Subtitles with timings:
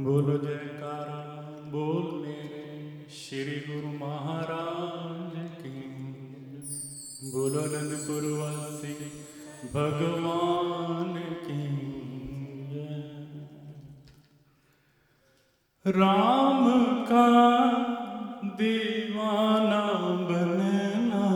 [0.00, 1.20] बोलो जयकारा,
[1.70, 5.80] बोल मेरे श्री गुरु महाराज की।
[7.30, 8.94] बोलो अनंतपुर वासी,
[9.74, 11.14] भगवान
[11.46, 11.64] की।
[15.86, 16.64] राम
[17.04, 17.28] का
[18.44, 19.84] दीवाना
[20.30, 21.26] बनना,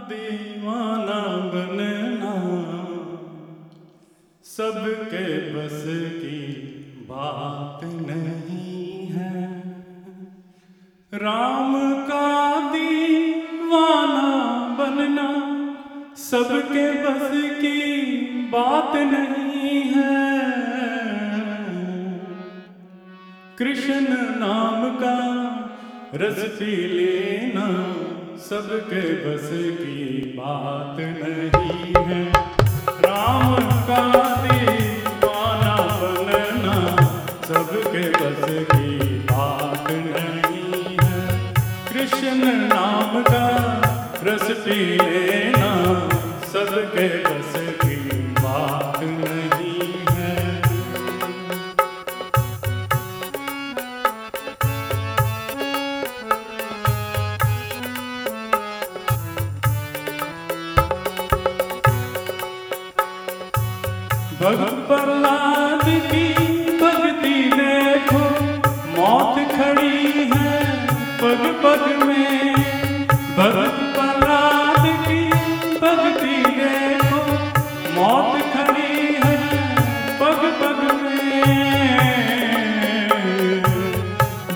[0.09, 2.35] दीवाना बनना।
[4.43, 5.83] सबके बस
[6.23, 6.55] की
[7.09, 9.59] बात नहीं है।
[11.13, 14.31] राम का दीवाना
[14.79, 15.29] बनना।
[16.15, 20.51] सबके बस की बात नहीं है।
[23.57, 24.07] कृष्ण
[24.39, 25.42] नाम का
[26.21, 27.67] रस पी लेना
[28.39, 32.21] सबके बस की बात नहीं है।
[33.05, 33.55] राम
[33.87, 34.03] का
[34.43, 36.75] दीवाना बनना
[37.47, 41.51] सबके बस की बात नहीं है।
[41.91, 43.45] कृष्ण नाम का
[44.23, 45.73] रस पी लेना
[46.53, 47.95] सबके बस की
[48.39, 48.92] बात
[65.03, 66.33] प्रहलाद की
[66.77, 68.19] भक्ति देखो।
[68.97, 72.55] मौत खड़ी है पग पग में।
[73.37, 75.29] भक्त प्रहलाद की
[75.79, 77.21] भक्ति देखो।
[77.93, 79.37] मौत खड़ी है
[80.19, 81.23] पग पग में।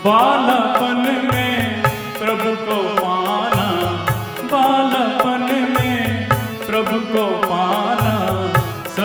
[0.05, 1.83] बालापन में
[2.19, 3.67] प्रभु को पाना।
[4.45, 6.29] बालापन में
[6.67, 8.17] प्रभु को पाना।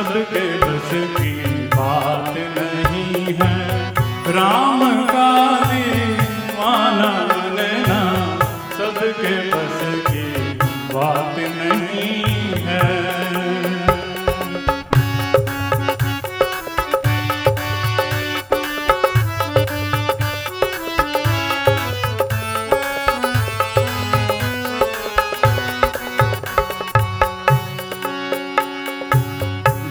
[0.02, 1.32] सबके बस की
[1.74, 3.50] बात नहीं है।
[4.36, 4.80] राम
[5.10, 5.28] का
[5.70, 8.00] दीवाना बनना
[8.78, 9.61] सबके बस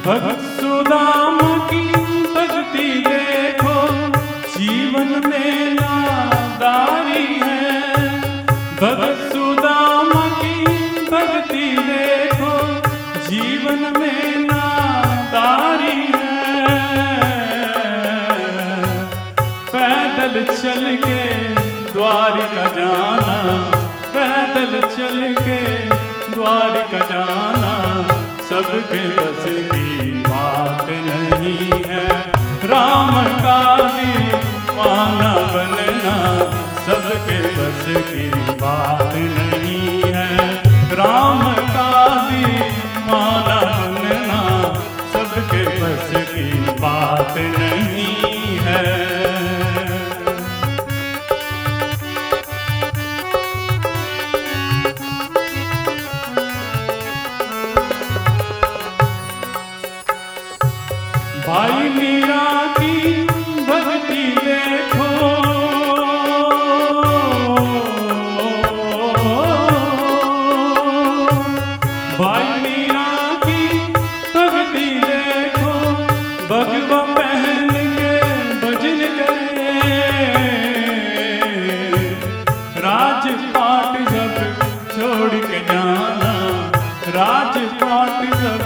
[0.06, 1.38] भक्त सुदाम
[1.70, 1.82] की
[2.34, 3.74] भक्ति देखो,
[4.54, 7.68] जीवन में नादारी है।
[8.80, 10.56] भक्त सुदाम की
[11.12, 12.54] भक्ति देखो,
[13.30, 16.40] जीवन में नादारी है।
[19.72, 21.22] पैदल चल के
[21.94, 23.38] द्वारिका जाना,
[24.16, 25.62] पैदल चल के
[26.34, 27.51] द्वारिका जाना।
[28.74, 32.08] बस की बात नहीं है।
[32.64, 33.31] राम
[61.52, 62.44] भाई मीरा
[62.78, 63.26] की
[63.70, 65.10] भक्ति देखो
[72.22, 73.08] भाई मीरा
[73.44, 73.64] की
[74.36, 75.74] भक्ति देखो
[76.52, 78.14] भगवा पहन के
[78.64, 79.74] भजन करे।
[82.86, 84.38] राजपाट सब
[84.94, 86.34] छोड़ के जाना,
[87.18, 88.64] राजपाट सब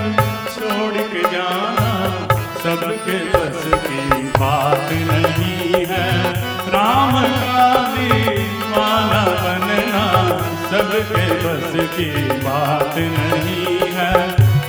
[11.96, 14.14] की बात नहीं है।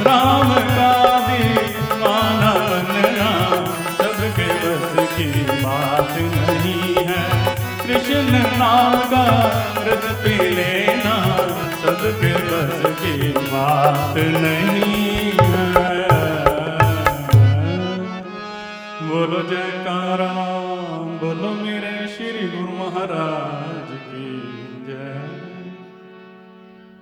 [0.02, 0.92] राम का
[1.28, 3.30] दीवाना बनना
[3.98, 7.22] सबके बस की बात नहीं है।
[7.86, 9.24] कृष्ण नाम का
[9.80, 11.16] व्रत लेना
[11.82, 16.08] सबके बस की बात नहीं है।
[19.02, 20.32] बोलो जयकारा,
[21.22, 24.28] बोलो मेरे श्री गुरु महाराज की
[24.88, 25.35] जय।